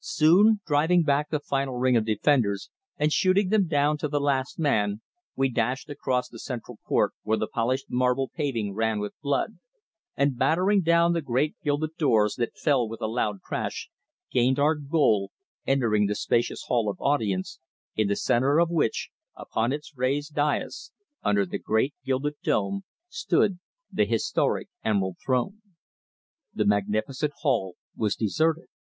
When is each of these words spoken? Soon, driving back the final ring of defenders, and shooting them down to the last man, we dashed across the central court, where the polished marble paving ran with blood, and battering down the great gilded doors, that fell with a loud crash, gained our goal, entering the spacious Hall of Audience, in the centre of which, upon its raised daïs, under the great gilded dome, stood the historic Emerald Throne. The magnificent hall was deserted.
Soon, 0.00 0.62
driving 0.66 1.02
back 1.02 1.28
the 1.28 1.38
final 1.38 1.76
ring 1.76 1.94
of 1.94 2.06
defenders, 2.06 2.70
and 2.96 3.12
shooting 3.12 3.50
them 3.50 3.66
down 3.66 3.98
to 3.98 4.08
the 4.08 4.18
last 4.18 4.58
man, 4.58 5.02
we 5.36 5.50
dashed 5.50 5.90
across 5.90 6.26
the 6.26 6.38
central 6.38 6.78
court, 6.88 7.12
where 7.22 7.36
the 7.36 7.46
polished 7.46 7.90
marble 7.90 8.30
paving 8.34 8.72
ran 8.72 8.98
with 8.98 9.12
blood, 9.22 9.58
and 10.16 10.38
battering 10.38 10.80
down 10.80 11.12
the 11.12 11.20
great 11.20 11.54
gilded 11.62 11.94
doors, 11.98 12.36
that 12.36 12.56
fell 12.56 12.88
with 12.88 13.02
a 13.02 13.06
loud 13.06 13.42
crash, 13.42 13.90
gained 14.32 14.58
our 14.58 14.74
goal, 14.74 15.30
entering 15.66 16.06
the 16.06 16.14
spacious 16.14 16.62
Hall 16.62 16.88
of 16.88 16.96
Audience, 16.98 17.60
in 17.94 18.08
the 18.08 18.16
centre 18.16 18.58
of 18.58 18.70
which, 18.70 19.10
upon 19.36 19.70
its 19.70 19.92
raised 19.98 20.34
daïs, 20.34 20.92
under 21.22 21.44
the 21.44 21.58
great 21.58 21.92
gilded 22.06 22.36
dome, 22.42 22.84
stood 23.10 23.58
the 23.92 24.06
historic 24.06 24.70
Emerald 24.82 25.18
Throne. 25.22 25.60
The 26.54 26.64
magnificent 26.64 27.34
hall 27.42 27.76
was 27.94 28.16
deserted. 28.16 28.68